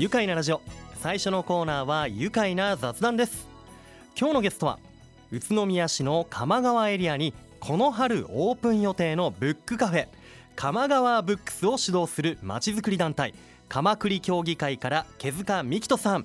[0.00, 0.62] 愉快なラジオ。
[0.94, 3.46] 最初のコーナーは愉快な雑談です。
[4.18, 4.78] 今日のゲストは
[5.30, 10.08] 宇都宮市の鎌川エリアにこの春オープン予定のブックカフェ
[10.56, 13.34] 鎌川ブックスを主導するまちづくり団体
[13.68, 16.24] 鎌栗協議会から毛塚美希人さん。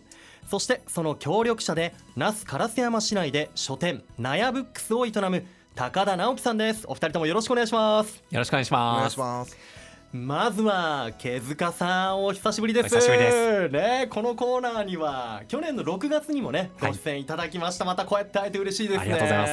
[0.49, 5.45] そしてその協力者で那須烏山市内で書店納屋ブックスを営む
[5.75, 6.85] 高田直樹さんです。
[6.87, 8.23] お二人ともよろしくお願いします。
[8.31, 9.84] よろしくお願いしお願ます。
[10.15, 12.95] まずは毛塚さんお久しぶりです。
[12.95, 13.69] お久しぶりです。
[13.69, 16.95] ねこのコーナーには去年の6月にもねごはい。
[16.95, 19.01] 出演いただきました、またこうやって会えて嬉しいですね。
[19.01, 19.51] ありがとうございます。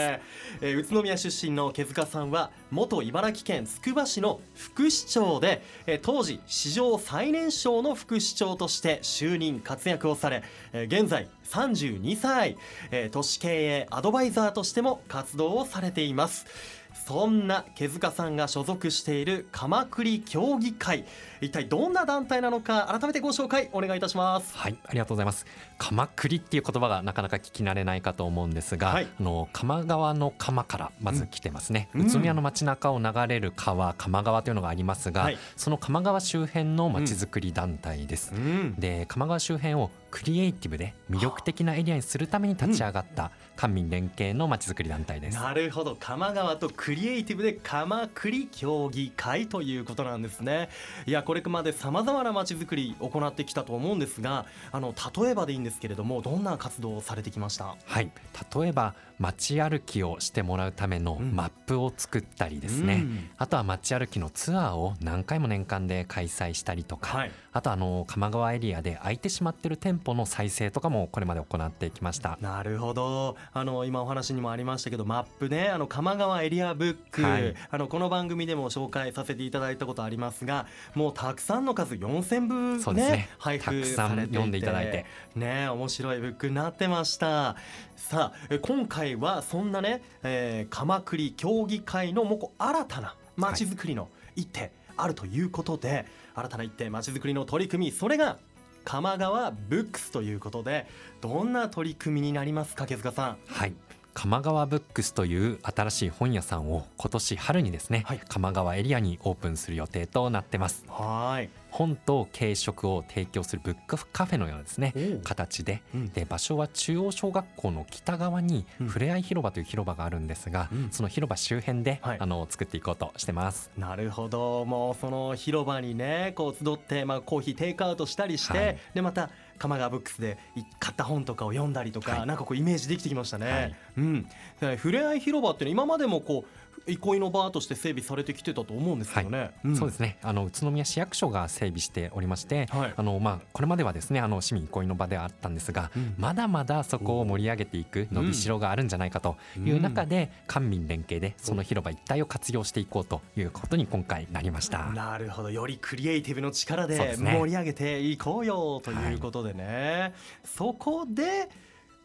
[0.61, 12.57] えー宇都宮出身の毛塚さんは元茨城県つくば市の副市長で、えー当時史上最年少の副市長として就任活躍をされ、えー現在32歳、
[12.93, 16.47] えー都市経営アドバイザーとしても活動をされています
[16.95, 21.05] そんな毛塚さんが所属している鎌栗協議会
[21.41, 25.47] 一体どんな団体なのか改めてご紹介お願いいたしますはい、ありがとうございます。
[25.83, 29.09] 鎌栗っていう言葉がなかなか聞き慣れないかと思うんですが、はい。
[29.19, 31.89] あの鎌川の鎌からまず来てますね。
[31.93, 32.07] うん。
[32.07, 35.39] 宇都宮の街中を流れる川、鎌川というのがありますが、はい。
[35.57, 38.33] その鎌川周辺の街づくり団体です。
[38.33, 38.77] ん。
[38.79, 45.35] で鎌川周辺をクリエイティブで魅力的なエリアにするために立ち上がった官民連携の街づくり団体です。
[45.37, 45.97] なるほど。
[45.99, 50.69] 鎌川とクリエイティブで鎌栗協議会ということなんですね。
[51.07, 57.77] いやこれまでさまざまな街づくり行ってきたと思うんですがあの例えばでいいんですけれどもどんな活動をされてきました？
[57.85, 58.11] はい、
[58.55, 61.37] 例えば街歩きをしてもらうためのうん。
[61.37, 63.31] マップを作ったりですね、うん。
[63.39, 67.33] あとは街歩きのツアーを何回も年間で開催したりとか、はい。
[67.53, 72.39] あとあの鎌川エリアで空いてしまっている店舗の再生とかもこれまで行ってきました。
[72.41, 73.37] なるほど。
[73.53, 77.55] あの今お話にもありましたけどマップねあの鎌川エリアブック、はい。
[77.71, 83.29] あのこの番組でも紹介させていただいたことありますがもうたくさんの数4000部ねそうですね。
[83.39, 85.07] 配布されていて読んでいただいて。
[85.37, 87.57] ね面白いブックになってました。
[87.97, 98.39] さあえ今回はそんなね、えー、鎌栗協議会のもう新たなまちづくりの一手あるということで、新たな一手まちづくりの取り組みそれが
[98.85, 100.87] 鎌川ブックスということで
[101.21, 103.37] どんな取り組みになりますか毛塚さん？
[103.47, 103.75] はい。
[104.15, 108.21] 鎌川ブックスという新しい本屋さんを今年春にですね、はい。
[108.29, 110.85] 鎌川エリアにオープンする予定となってます。
[110.89, 114.95] はーい本と軽食を提供するブックカフェのようなですね
[115.25, 115.83] 形で。
[115.95, 116.09] うん。
[116.11, 118.89] で場所は中央小学校の北側にうん。
[118.89, 120.89] ふれあい広場という広場があるんですが、うん。
[120.91, 122.17] その広場周辺で、はい。
[122.21, 123.71] あの作っていこうとしてます。
[123.77, 124.65] なるほど。
[124.65, 128.79] もうその広場にねこう集って、まあ、コーヒーテイクアウトしたりして、はい。
[128.95, 132.27] でまた鎌川ブックスでい買った本とかを読んだりとか、はい。
[132.27, 133.51] なんかこうイメージできてきましたね。
[133.51, 133.75] はい。
[133.99, 134.27] うん、
[134.61, 139.53] でふれあい広場って、ね、今までもこう憩いの場として整備されてきてたと思うんですけどね。
[139.69, 139.77] ん。
[139.77, 140.19] そうですね。
[140.23, 142.95] あの宇都宮市役所が整備しておりまして、はい。
[142.97, 146.15] あのまあ、これまではですねあの市民憩いの場ではあったんですが、うん。
[146.19, 154.91] まだまだそこを盛り上げていく伸びしろがあるんじゃないかという中で、官民連携でその広場一帯を活用していこうということに今回なりました。
[154.91, 155.51] なるほど。
[155.51, 160.15] よりクリエイティブの力で盛り上げていこうよということでね、
[160.45, 161.49] そこで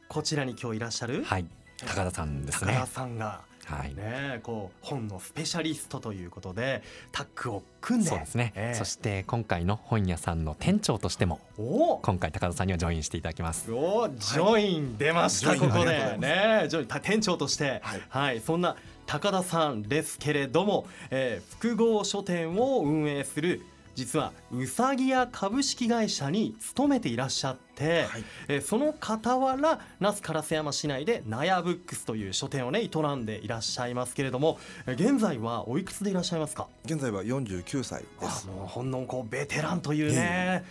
[0.08, 1.46] こちらに今日いらっしゃるはい。
[1.86, 2.74] 高田さんですね。
[2.74, 2.88] 高田。
[2.88, 3.94] さんがはい。
[3.94, 8.78] ねこう本のスペシャリストということでタッグを組んでそうですね、ええ。
[8.78, 11.98] そして今回の本屋さんの店長としてもお！
[11.98, 13.72] 今回高田さんにはジョインしていただきます。
[13.72, 16.18] おジョイン出ました、ジョインここで。
[16.18, 17.82] ねジョインた店長として。
[17.84, 18.76] ははいい、そんな
[19.06, 23.64] 高田さんですけれども、えー複合書店を運営する
[23.98, 28.24] 実はうさぎ屋株式会社に勤めていらっしゃって、はい。
[28.48, 36.68] えーその傍ら那須烏山市内で納屋ブックスという書店をね営んでいらっしゃいますけれどもえー現在はおいくつでいらっしゃいますか？
[36.86, 38.46] 現在は49歳であす。
[38.48, 40.64] もうほんのこうベテランというね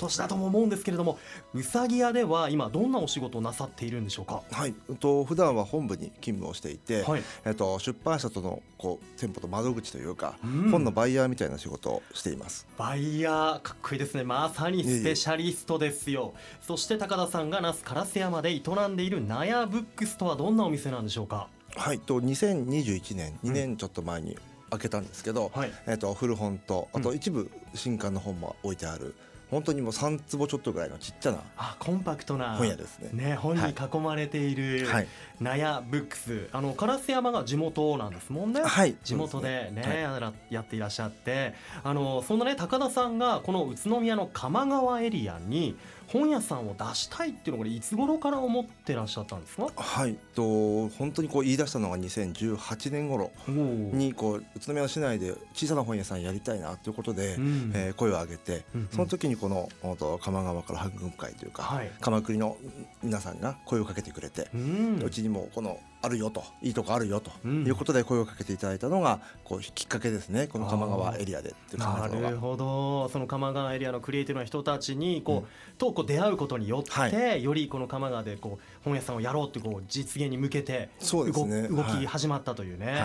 [0.00, 1.18] 年だとも思うんですけれども
[1.54, 4.42] うさぎ屋では今どんなお仕事をなさっているんでしょうか？
[4.50, 7.22] はい、うんと普段は本部に勤務をしていて、はい。
[7.44, 10.70] えっと出版社とのこう店舗と窓口というか、うん。
[10.70, 12.66] 本のバイヤーみたいな仕事をしています。
[12.78, 14.24] バイヤーかっこいいですね。
[14.24, 16.32] まさにスペシャリストですよ。
[16.60, 21.48] そして高田さんが那須烏山で営んでいる納屋ブックスとはどんなお店なんでしょうか？
[21.76, 24.36] はい、と2021年2年ちょっと前に
[24.70, 25.72] 開けたんですけど、はい。
[25.86, 27.02] えっと古本とあうん。
[27.02, 29.14] と一部新刊の本も置いてある、
[29.50, 33.10] 本当にもう3坪ちょっとぐらいのちっちゃなあコンパクトな本屋ですね。
[33.12, 35.08] ね本に囲まれているはい、
[35.40, 36.48] 納屋ブックス。
[36.52, 38.62] あの烏山が地元なんですもんね。
[38.62, 40.54] はい、地元でねそうすはい。
[40.54, 41.54] やっていらっしゃって。
[41.82, 45.76] あのそんなね高田さんがこの宇都宮の鎌川エリアに
[46.06, 49.68] 本屋さんを出したいっていうのをこれいつ頃から思ってらっしゃったんですか？
[49.76, 57.72] はい、と本当にこう言い出したのが2018年頃にこう宇都宮市内で小さな本屋さんやりたいなということで、うん。
[57.74, 58.88] えー声を上げて、うんうん。
[58.90, 61.90] その時にこの鎌川から半軍会というか、はい。
[62.00, 62.56] 鎌倉の
[63.02, 64.60] 皆さんが声をかけてくれて、うう
[65.06, 67.66] んちにもこのあるよといいとこあるよとうん。
[67.66, 73.08] いうことで声をかけていただいたのがこうきっかけですねこの鎌川エリアでっていう考えなるほど。
[73.08, 77.42] その鎌川エリアのクリエイティブな人たちにこう、とこう出会うことによって、はい。
[77.42, 81.68] よりこの鎌川でこう本屋さんをやろうってこう実現に向けて動そうですね。
[81.68, 82.98] 動はいき始まったというね、はい。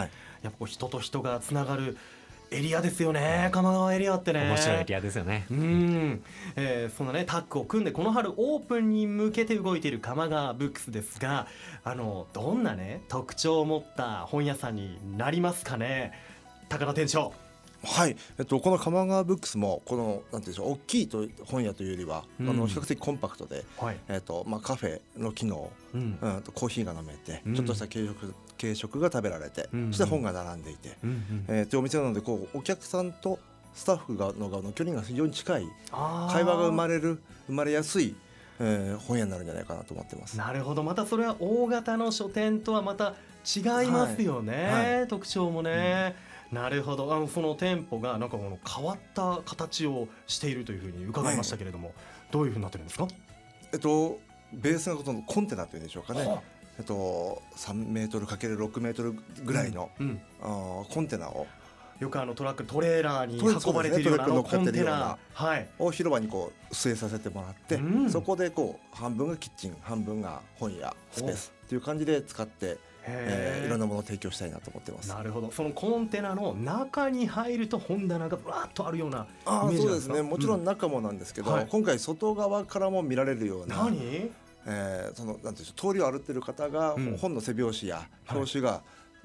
[0.44, 1.98] やっぱこう人と人がつながる
[2.52, 3.50] エリアですよね。
[3.52, 4.48] 鎌川エリアってね。
[4.48, 5.46] 面白いエリアですよね。
[5.50, 6.24] うん、
[6.56, 11.48] えーそんなねタッグを組んでこの春オープンに向けて動いている鎌川ブックスですが
[11.84, 16.14] あのどんなね特徴を持った本屋さんになりますかね。
[16.70, 17.34] 高田店長。
[17.84, 22.50] はい、えっと、この鎌川ブックスもこのなんていうんでしょう大きいと本屋というよりは、うん。
[22.50, 26.18] あの比較的コンパクトで、はい、えっとまあ、カフェの機能、うん。
[26.20, 27.56] うん、とコーヒーが飲めて、うん。
[27.56, 31.46] ちょっとした軽食軽食が食べられて、うんそして本が並んでいて、うんうん。
[31.48, 33.40] えー、というお店なのでこうお客さんと
[33.74, 38.16] スタッフがの側の距離が非常に近い会話が生まれる生まれやすい、
[38.60, 40.38] えー本屋になるんじゃないかなと思ってます。
[40.38, 40.84] なるほど。
[40.84, 43.16] またそれは大型の書店とはまた
[43.46, 45.01] 違いますよね、はい。
[45.01, 46.16] は特徴もね、
[46.51, 47.13] なるほど。
[47.13, 51.94] あのその店舗がなんかこの変わった形をしているというふうに伺いましたけれども、
[52.31, 53.08] どういうふうになってるんですか、
[53.74, 54.19] えっと
[54.54, 56.25] ベースがこのコンテナというんでしょうかね。
[56.25, 56.42] は。
[56.77, 59.13] えっと3メートルかける6メートル
[59.44, 61.48] ぐらいの、うん、あーコンテナを。
[62.00, 65.69] よくあのトラックトレーラーに運ばれているようなねコンテナはい。
[65.80, 68.10] を広場にこう据えさせてもらって、うん。
[68.10, 75.07] そこでこう半分がキッチン半分が本屋スペースっていう感じで使って、えーいろんなものを提供したいなと思ってます。
[75.07, 75.50] なるほど。
[75.51, 80.13] そのコンテナの中に入ると本棚がぶわっとあるようなあーそうですイメージなんですか？
[80.16, 80.22] ね。
[80.24, 80.63] もちろうん。
[80.66, 81.68] 中もなんですけど、はい。
[81.69, 84.31] 今回外側からも見られるような、何？
[84.66, 87.18] えーそのなんていう通りを歩ってる方が、うん。
[87.18, 88.38] 本の背表紙やはい。
[88.38, 88.82] 表紙が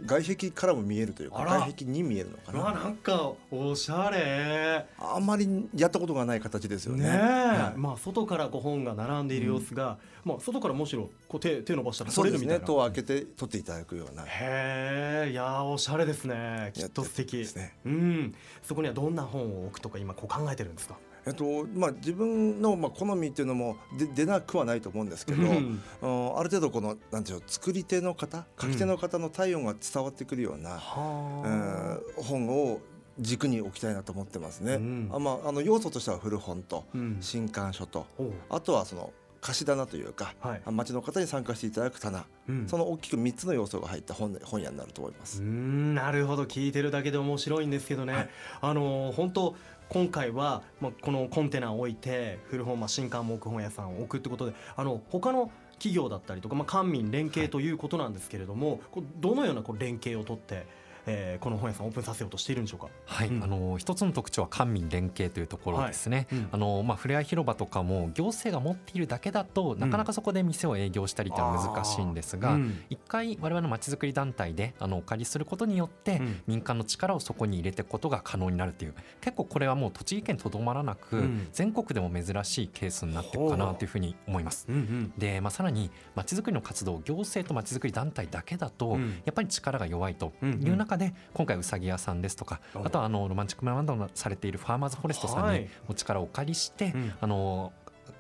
[0.07, 2.73] 外壁からも見えるというか、外壁に見えるのかな。
[2.73, 4.87] なんかおしゃれ。
[4.99, 7.07] あんまりやったことがない形ですよね。
[7.07, 7.79] はい。
[7.79, 12.65] まあ外からこう本が並んでいる様子が、まあ外からむしろこう手手伸ばしたら取れるみたいな。
[12.65, 14.23] 戸を開けて取っていただくような。
[14.25, 16.71] へえいやーおしゃれですね。
[16.73, 17.37] きっと素敵。
[17.37, 17.77] ですね。
[17.85, 18.35] うん。
[18.63, 20.97] そこにはどんな本を置くとか今こう考えてるんですか？
[21.27, 25.83] えっとまあ、自分の、まあ、好みっていうのもで出なくはないと思うんですけど、うん。
[26.03, 32.81] うんある程度このなんていうの作り手の方書き手の方の体温が伝わってくるような、はうん本を
[33.19, 34.75] 軸に置きたいなと思ってますね。
[34.75, 35.11] うん。
[35.13, 38.07] あまあ、あの要素としては古本とあ、うん、新刊書と
[38.49, 40.63] あとはその貸し棚というか、はい。
[40.71, 42.69] 町の方に参加していただく棚、うん。
[42.69, 45.43] その大きく3つの要素が入った本本屋になると思いまうす。
[45.43, 46.45] んなるほど。
[46.45, 48.31] 聞いてるだけで面白いんですけどね、はい。
[48.61, 49.57] あのー本当
[49.89, 55.51] 今回は、まあ、このコンテナを置いて古本、まあ、新刊木本屋さんを置くってことであの他の
[55.81, 60.67] 企業だったりとか、まあ、官民連携ということなんですけれども、こうどのようなこう連携をとって、
[61.07, 62.89] えーこの本屋さんをオープンさせようとしているんでしょうか？
[63.07, 63.43] はい、うん。
[63.43, 66.27] あの一つの特徴は官民連携というところですね。
[66.33, 72.83] うんあのまあ、ふれあい広場とかも行政が持っているだけだと、なかなかそこで店を営業したりっていうのは難しいんですが、うん。
[72.91, 76.41] 一回我々のまちづくり団体であのお借りすることによって、うん。
[76.47, 81.49] 民間の力をそこに入れていくことが可能になるという結構これはもう栃木県とどまらなく、うん。
[81.53, 84.67] 全国でも珍しいケースになっていくかなというふうに思います。
[84.69, 89.23] うんうんで、まあ、さらにまちづくりの活動行政とまちづくり団体だけだと、うん。
[89.25, 95.61] やっぱり力が弱いという中で、今回うさぎ屋さんですとか、おあとはあのロマンチックマンドされているファーマーズフォレストさんはい。
[95.61, 97.13] にお力をお借りして、うん。
[97.21, 97.73] あの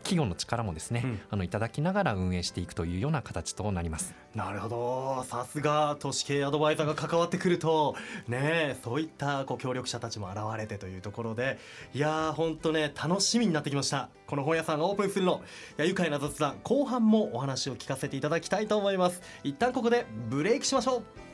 [0.02, 1.21] 企業の力もですね、うん。
[1.30, 4.14] あのいただきながら運営していくというような形となります。
[4.35, 5.25] なるほど。
[5.25, 7.94] さすが都市系アドバイザーが関わってくると
[8.26, 11.59] ねえそういったこう協力者たちも現れてというところで
[11.92, 14.09] いやーほんとね楽しみになってきました。
[14.26, 15.42] この本屋さんがオープンするの。
[15.78, 19.21] いや愉快な雑談後半もお話を聞かせていただきたいと思います。
[19.44, 21.29] 一旦ここでブレイクしましょう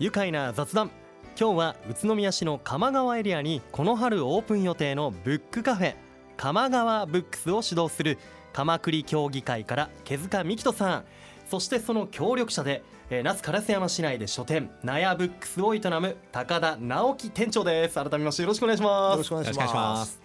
[0.00, 0.90] 愉快な雑談。
[1.38, 5.94] 今日は宇都宮市の鎌川エリアにこの春オープン予定のブックカフェ
[6.36, 8.18] 鎌川ブックスを指導する
[8.52, 11.04] 鎌栗協議会から毛塚美希人さん。
[11.48, 17.94] そしてその協力者で、えー、那須烏山市内で書店納屋ブックスを営む高田直樹店長です。
[17.94, 19.12] 改めましてよろしくお願いします。
[19.12, 20.20] よろしくお願いします。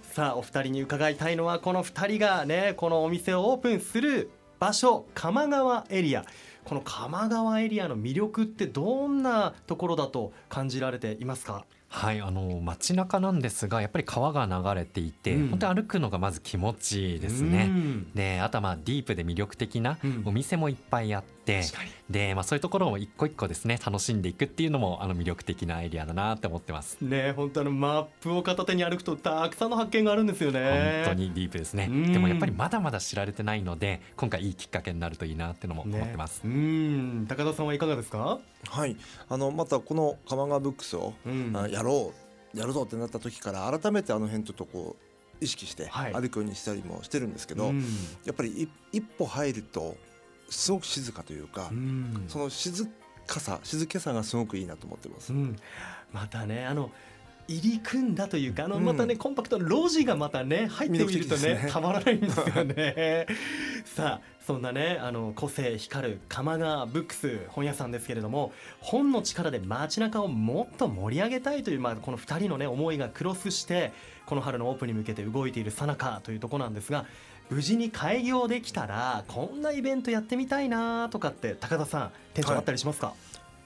[0.00, 6.24] さあお二人に伺いたいのはこの二人がねこのお店をオープンする場所鎌川エリア
[6.64, 11.64] この鎌川エリアの魅力ってどんなところだと感じられていますか？
[11.88, 15.48] はい、あの街中なんですがやっぱり川が流れていて、うん。
[15.50, 17.66] 本当に歩くのがまず気持ちいいですね。
[17.68, 18.10] うん。
[18.14, 20.22] であとはまあディープで魅力的なうん。
[20.24, 21.90] お店もいっぱいあって、確かに。
[22.08, 26.96] で、まあ、そういうところを一個一個ですね楽しんでいくっていうのもあの魅力的なエリアだなって思ってます。
[27.02, 31.02] ね本当あのマップを片手に歩くとたくさんの発見があるんですよね。
[31.04, 31.88] 本当にディープですね。
[31.90, 32.12] うん。
[32.12, 36.56] でもやっぱりまだまだ知られてないので今回いいきっかけになるといいなってのも思ってます、ね、う
[37.22, 37.26] ん。
[37.28, 38.38] 高田さんはいかがですか？
[38.68, 38.96] はい。
[39.28, 41.52] あのまたこの鎌川ブックスを、うん。
[41.56, 42.12] あやろ
[42.54, 44.96] うやるぞってなった時から改めてあの辺ちょっとこ
[45.40, 46.12] う意識してはい。
[46.12, 47.82] 歩くようにしたりもしてるんですけど、うん。
[48.24, 49.96] やっぱりい一歩入ると
[50.50, 52.24] すごく静かというか、うん。
[52.28, 52.86] その静
[53.26, 55.32] かさ静けさがすごくいいなと思ってます。
[55.32, 55.56] うん、
[56.12, 56.90] またねあの
[57.48, 58.84] 入り組んだというかあのうん。
[58.84, 61.68] またね、コンパクトな路地がまたね入ってみるとねね。
[61.70, 63.26] たまらないんですよね。
[63.84, 73.92] さあそんなねあの個性光る鎌川ブックス本屋さんですけれども本の力で街中をもっと盛り上げたいという、まあ、この2人のね思いがクロスして
[74.26, 77.06] この春のオープンに向けて動いているさなかというところなんですが
[77.50, 83.14] 無事に開業できたらこんなイベントやってみたいなとかって高田さん店長あったりしますか、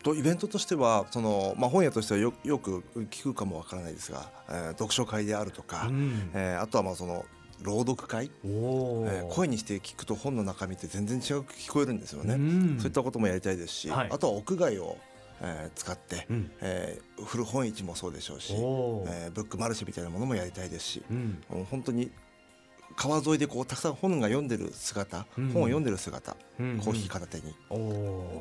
[0.03, 6.31] とイベントとしてはその、まあ、本屋としてはよよく聞くかもわからないですが、えー読書会であるとか、うん。
[6.33, 7.25] えーあとはまあその
[7.63, 12.35] 朗読会、えー声にして聞くと本の中身って全然違く聞こえるんですよね。
[12.35, 12.77] うん。
[12.79, 14.09] そういったこともやりたいですし、はい。
[14.11, 14.99] あとは屋外を、
[15.41, 16.51] えー使って、うん。
[16.61, 21.43] えー古本市もそうでしょうし、えーブックマルシェみたいなものもやりたいですし、うん。
[21.71, 22.11] 本当に
[22.95, 25.49] 川沿いでこうたくさん本が読んでる姿、うん。
[25.51, 27.55] 本を読んでる姿、うんコーヒー片手に。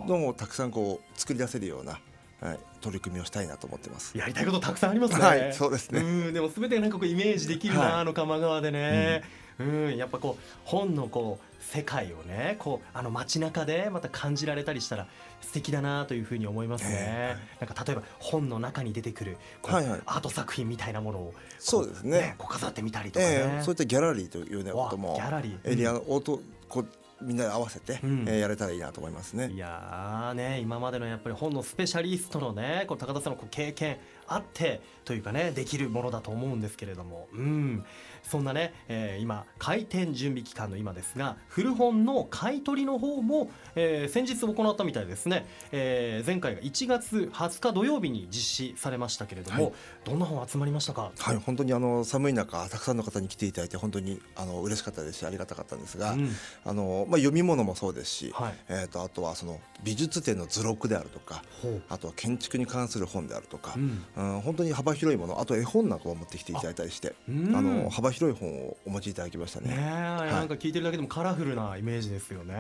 [0.08, 2.00] のもたくさんこう作り出せるような、
[2.42, 4.18] はい、取り組みをしたいなと思ってます。
[4.18, 5.22] やりたいことたくさんありますね。
[5.22, 6.02] はい、そうですね。
[6.02, 9.24] うん、でも全てなんかこうイメージできるな、はいあの鎌川でね。
[9.58, 15.08] うん、やっぱこう本のこう世界をね、こうあの街中でまた感じられたりしたら
[15.42, 16.90] 素敵だなというふうに思いますね。
[17.00, 23.32] えなんか例えば本の中に出てくるはいはいアート作品みたいなものをこそうですねこう飾ってみたりとかね。
[23.32, 26.88] ええそういったギャラリーというようなことわもギャラリーエリアの音こう
[27.22, 28.26] みんなで合わせて、うん。
[28.28, 29.50] えーやれたらいいなと思いますね。
[29.52, 37.28] いやーね今までのやっぱり本のスペシャリストのねこう高田さんのこう経験あってというかねできるものだと思うんですけれども。
[37.34, 37.86] うん
[38.30, 49.74] そんなね、えー今開店準備期間の今ですが古本の買い取りの方も、えー先日行ったみたいですね、えー前回が1月20日土曜日に実施されましたけれども、はい。
[50.04, 51.12] どんな本集まりましたか？
[51.18, 56.30] はい、本当にあの寒い中たくさんの方に来ていただいて本当にあの嬉しかったですしありがたかったんですが、うん。
[56.66, 58.54] あのまあ、読み物もそうですし、はい。
[58.70, 61.44] えー、とあとはその美術展の図録であるとか
[61.90, 64.06] あとは建築に関する本であるとか、うん。
[64.16, 67.56] うん、本当に幅広いものあと絵本なんかも持ってきていただいたりしてうん。
[67.56, 69.70] あの幅広い本をお持ちいただきましたね。
[69.70, 72.56] ねえ、なんか聞いてるだけでもカラフルなイメージですよね。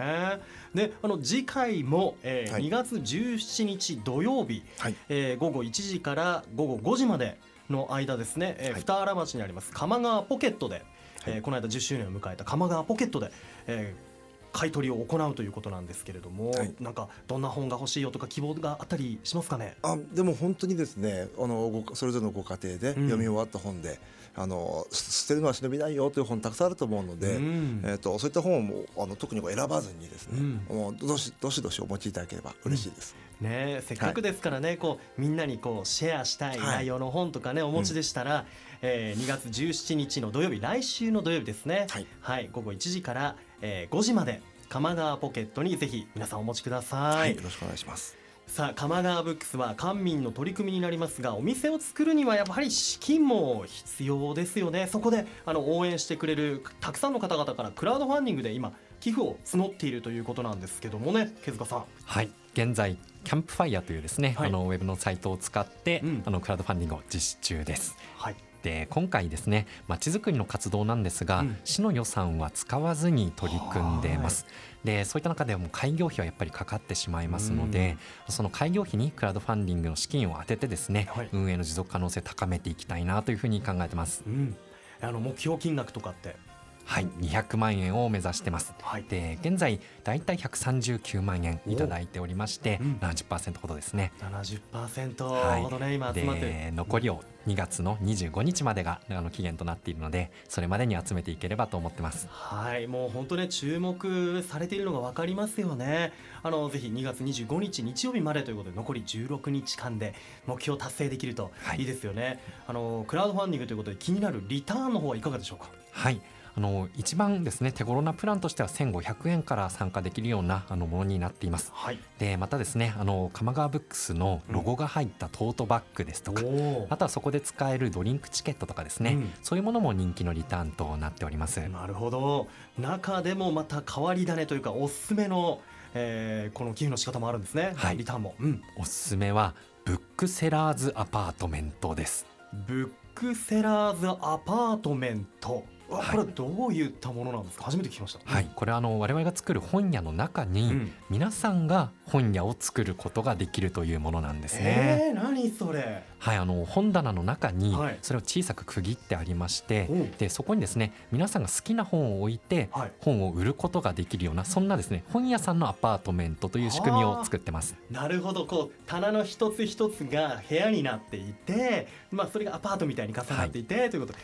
[0.73, 2.63] で、あの次回も、えーはい。
[2.63, 4.95] 2月17日土曜日、はい。
[5.09, 7.37] えー午後1時から午後5時まで
[7.69, 8.81] の間ですね、えーはい。
[8.81, 10.83] 二原町にあります鎌川ポケットで、
[11.25, 13.31] えーこの間10周年を迎えた鎌川ポケットで、
[13.67, 14.15] えー
[14.57, 16.73] 買い取りを行うということなんですけれども、はい。
[16.79, 19.75] なんかどんな本が欲しいよとか希望があったりしますかね？
[19.81, 23.99] あでも本当にですねあのごそれぞれのご家庭で読み終わった本で、
[24.37, 27.81] あのす捨てるのは忍びないよという本たくさんあると思うので、うん。
[27.85, 30.39] えー、とそういった本をあの特に選ばずにですね、
[30.69, 30.77] うん。
[30.77, 33.15] もうどしどしどしお持ちいただければ嬉しいです。
[33.41, 38.45] ねえせっかくですからね、こうみんなにこうシェアしたいはい内容の本とかね、お持ちでしたら、
[38.81, 41.87] えー2月17日の土曜日来週の土曜日ですね。
[42.19, 42.49] はい。
[42.51, 48.24] 午後1時から、えー5時まで鎌川ポケットにぜひ皆さんお持ちください、よろしくお願いします。
[48.47, 54.87] さあ鎌川ブックスは官民の取り組みになりますがお店を作るにはやはり資金も必要ですよね。
[54.89, 58.71] そこであの応援してくれるたくさんの方々からクラウドファンディングで今
[59.01, 61.83] 寄付を募っているということなんですけどもね毛塚さん。
[62.05, 67.97] はい現在キャンプファイヤーというですね、はいあのウェブのサイトを使って、うんあのクラウドファンディングを実施中です。
[68.15, 68.35] はい。
[68.63, 71.57] で今回ですねまちづくりの活動なんですが、うん。
[71.65, 74.45] 市の予算は使わずに取り組んでます。
[74.85, 77.97] でそういった中でも開業費はやっぱりかかってしまいますので、
[78.29, 81.29] その開業費にクラウドファンディングの資金を当ててですね、はい。
[81.33, 84.23] 運営の持続可能性高めていきたいなというふうに考えてます。
[84.25, 84.55] うん、
[85.01, 86.37] あの目標金額とかって、
[86.85, 88.73] はい、200万円を目指してます。
[88.81, 89.03] はい。
[89.09, 92.99] で現在だいたい139万円いただいておりまして、うん。
[93.01, 94.11] 70%ほどですね。
[94.19, 102.27] 70%ほどね、今集まって残りを2月の25日までがあの期限となっているのでそれまでに集めていければと思ってます。
[102.29, 102.87] はい。
[102.87, 106.13] もう本当ね注目されているのが分かりますよね。
[106.43, 110.13] あのぜひ2月25日日曜日までということで残り16日間で
[110.45, 111.79] 目標達成できるとはい。
[111.79, 115.69] いいですよね、あのクラウドファンディングということで気になるリターンの方はいかがでしょうか？
[115.91, 116.21] はい
[116.57, 121.71] あの一番ですね手頃なプランとしては1500円から参加できるようなあのものになっています。
[121.73, 121.99] はい。
[122.17, 129.33] でまたですねあの鎌川ブックスのロゴが入ったトートバッグですとか、おあとはそこで使えるドリンクチケットとかですね、うん。
[129.43, 131.59] そういうものも人気のリターンとなっております。
[131.67, 132.47] なるほど。
[132.79, 135.61] 中でもまた変わり種というかおすすめの、
[135.93, 137.97] えーこの寄付の仕方もあるんですね、はい。
[137.97, 142.25] リターンも、うん、おすすめはブックセラーズアパートメントです。
[142.67, 147.65] ブックセラーズアパートメントこれはどういったものなんですか？
[147.65, 148.19] 初めて聞きました。
[148.23, 148.49] はい。
[148.55, 155.11] これはあの我々が作る本屋の中に、うん、皆さんが本屋を作ることができるというものなんですね。
[155.11, 156.03] えー、何それ？
[156.17, 156.37] はい。
[156.37, 167.75] あの本棚の中にそれを小さく区切ってありまして、はい、でそこにですね皆さんが好きな本を置いて、本を売ることができるようなそんなですね本屋さんのアパートメントという仕組みを作ってます。
[167.91, 168.45] なるほど。
[168.45, 174.19] こう棚の一つ一つが部屋になっていて、まあ、それがアパートみたいに重なっていて、はい、ということで。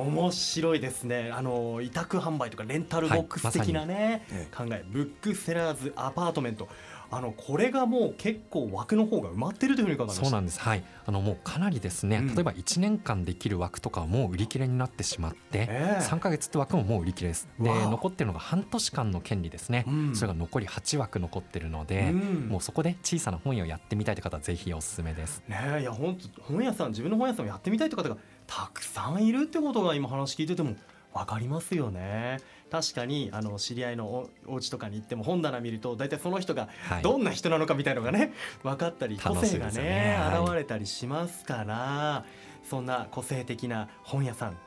[0.00, 1.30] 面白いですね。
[1.32, 4.84] あの委託販売とかレンタルボックス的なね、はい、考え。
[4.88, 6.68] ブックセラーズアパートメント。
[7.10, 10.60] あのこれがもう結構枠の方が埋まってるというふうに伺いまそうなんです。
[10.60, 10.84] はい。
[11.04, 17.48] あのもうかなりですね、うん、例えば1年間できる枠とかはもう売り切れになってしまって、えー、3か月って枠ももう売り切れです。
[17.60, 25.42] で残ってるのが半年間の権利ですね、うん、それが残り8枠残ってるので、うん、もうそこで小さな本屋をやってみたいという方はぜひおすすめです。
[25.48, 30.76] ねいや本当本屋さん自分の本屋さんをやってみたいという方がたくさんいるってことが今話聞いてても
[31.12, 32.38] 分かりますよね。
[32.70, 36.68] 確かにあの知り合いのおお家とかに行っても本棚見ると大体その人が
[37.02, 42.24] どんな人なのかみたいのがね、分かったり個性がね、ね、現れたりしますから、
[42.68, 44.58] そんな個性的な本屋さん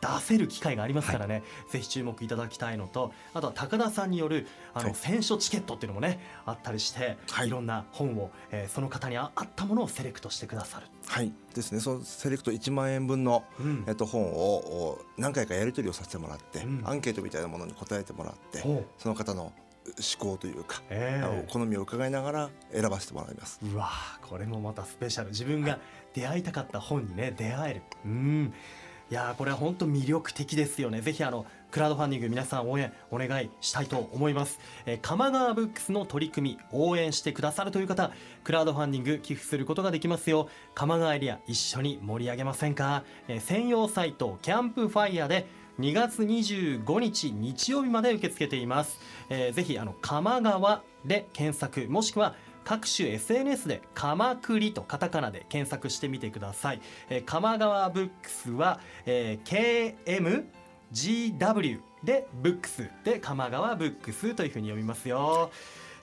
[0.00, 10.86] 出せる機会がありますからね、はい、ぜひ注目いただきたいのとあとは高田さんによるあの選書チケットっていうのもねあったりして、はい、いろんな本を、えー、その方に合ったものをセレクトしてくださる。
[11.06, 11.32] はい。
[11.54, 11.80] ですね。
[11.80, 18.60] そのセレクト1万円分の、うん、えっと、本を何回かやり取りをさせてもらって、うん、アンケートみたいなものに答えてもらって
[18.98, 19.52] その方の
[19.96, 23.58] 思考というか、えー、好みを伺いながら選ばせてもらいます。
[23.62, 23.90] うわ
[24.22, 25.30] これもまたスペシャル。
[25.30, 25.78] 自分が
[26.14, 27.82] 出会いたかった本にね出会える。
[28.04, 28.54] うん
[29.10, 31.00] いやこれは本当魅力的ですよね。
[31.00, 38.10] ぜひあのクラウドファンディング皆さん応援お願いしたいと思います、えー、鎌川ブックスの取り組み応援してくださるという方
[38.42, 40.48] クラウドファンディング寄付することができますよ。
[40.74, 45.46] 鎌川エリア一緒に盛り上げませんか、えー、専用サイトキャンプファイヤーで
[45.78, 48.98] 2月25日日曜日まで受け付けています、
[49.30, 52.34] えー、ぜひあの鎌川で検索もしくは
[52.68, 56.82] 各種 SNS で「かまくり」とカタカナで検索してみてください。
[57.08, 59.96] えー、鎌川ブックスは、えー、
[60.92, 65.50] KMGW でブックスで鎌川ブックスというふうに読みますよ。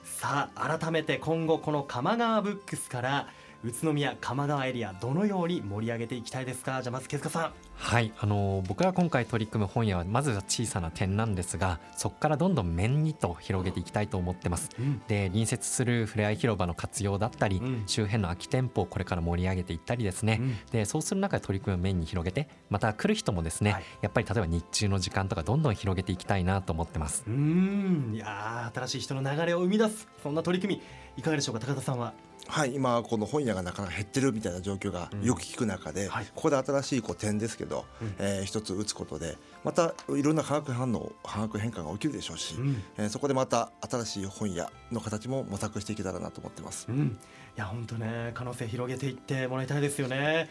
[0.02, 3.28] さあ改めて今後この鎌川ブックスから
[3.66, 6.80] 宇都宮鎌川エリアどのように盛り上げていきたいですか？
[6.82, 7.52] じゃあまず手塚さん。
[7.74, 8.12] はい。
[8.16, 27.24] あの僕が今回取り組む本屋はまずは小さな点なんですがそこからどんどん面にと広げていきたいと思ってます、うん、で隣接するふれあい広場の活用だったり、うん、周辺の空き店舗をこれから盛り上げていったりですね、うん、でそうする中で取り組む面に広げてまた来る人もですね、はい、やっぱり例えば日中の時間とかどんどん広げていきたいなと思ってます。
[27.26, 28.12] うん。
[28.14, 30.82] いや新しい人の流れを生み出すそんな取り組み
[31.18, 31.66] いかがでしょうか？
[31.66, 32.14] 高田さんは
[32.48, 47.18] はい今この本屋がなかなか減ってるみたいな状況がよく聞く中で、ここで新しいこう点ですけど、うん、えー、一つ打つことでまたいろんな化学反応化学変化が起きるでしょうし、うん、えー、そこでまた新しい本屋の形も模索していけたらなと思ってます、うん、
[47.56, 50.48] いや本当ね可能性広げていってもらいたいですよね。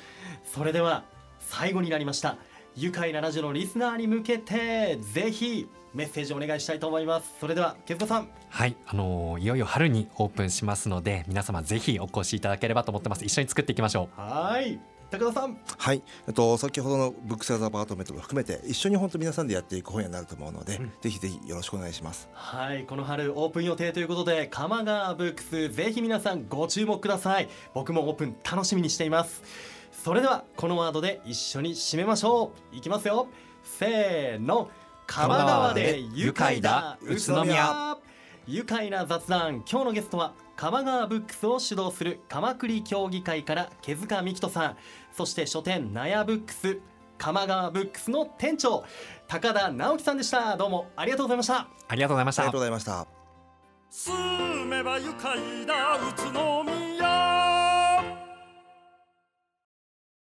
[0.53, 1.03] それでは
[1.39, 2.37] 最後になりました
[2.77, 7.33] 愉快なラジオのリスナーに向けてぜひメッセージお願いしたいと思います。
[7.39, 8.27] それではケズさん。
[8.49, 8.75] はい。
[8.85, 13.23] あのー、いよいよ春にオープンしますので皆様ぜひお越しいただければと思ってます。
[13.23, 14.19] 一緒に作っていきましょう。
[14.19, 14.77] はい。
[15.09, 15.57] 高田さん。
[15.77, 16.03] はい。
[16.27, 22.27] えっと先ほどのブックセラーズアパートメントも含めて一緒に本当皆さんでやっていく本屋になると思うので、うん、ぜひぜひよろしくお願いします。
[22.33, 22.83] はい。
[22.83, 27.47] この春オープン予定ということで鎌川ブックスぜひ皆さんご注目ください。
[27.73, 29.43] 僕もオープン楽しみにしています
[30.03, 32.75] それではこのワードで一緒に締めましょう。
[32.75, 33.27] いきますよ。
[33.63, 34.69] せーの。
[35.07, 36.97] 鎌川で愉快だ。
[37.01, 37.97] 宇都宮。
[38.47, 39.63] 愉快な雑談。
[39.69, 44.77] 今日のゲストは鎌川ブックスを主導する鎌栗協議会から毛塚美希人さん。
[45.11, 46.79] そして書店納屋ブックス
[47.17, 48.83] 鎌川ブックスの店長
[49.27, 50.57] 高田直樹さんでした。
[50.57, 52.41] どうもありがとうございましたありがとうございました。
[52.43, 53.07] ありがとうございました。
[53.89, 55.95] 住めば愉快だ。
[55.95, 56.84] 宇都宮